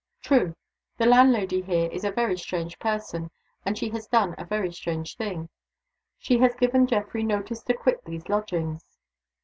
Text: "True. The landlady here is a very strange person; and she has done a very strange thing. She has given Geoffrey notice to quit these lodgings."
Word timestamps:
"True. 0.19 0.55
The 0.97 1.05
landlady 1.05 1.61
here 1.61 1.87
is 1.91 2.03
a 2.03 2.09
very 2.09 2.35
strange 2.35 2.79
person; 2.79 3.29
and 3.63 3.77
she 3.77 3.89
has 3.89 4.07
done 4.07 4.33
a 4.35 4.45
very 4.45 4.71
strange 4.73 5.15
thing. 5.15 5.49
She 6.17 6.39
has 6.39 6.55
given 6.55 6.87
Geoffrey 6.87 7.21
notice 7.21 7.61
to 7.61 7.75
quit 7.75 8.03
these 8.05 8.27
lodgings." 8.27 8.97